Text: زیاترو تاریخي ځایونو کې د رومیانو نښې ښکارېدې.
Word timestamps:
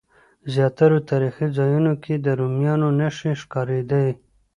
زیاترو 0.53 0.99
تاریخي 1.09 1.47
ځایونو 1.57 1.93
کې 2.03 2.13
د 2.17 2.27
رومیانو 2.39 2.87
نښې 2.99 3.33
ښکارېدې. 3.41 4.07